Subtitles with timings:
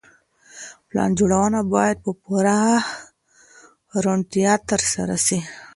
[0.87, 2.57] پلان جوړونه بايد په پوره
[4.03, 5.39] روڼتيا ترسره سي.